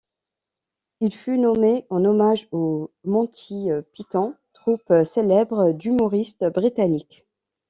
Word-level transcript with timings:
Il 0.99 1.13
fut 1.13 1.37
nommé 1.37 1.85
en 1.91 2.05
hommage 2.05 2.47
aux 2.51 2.89
Monty 3.03 3.67
Python, 3.93 4.33
troupe 4.51 4.91
célèbre 5.03 5.73
d'humoristes 5.73 6.51
britanniques. 6.51 7.27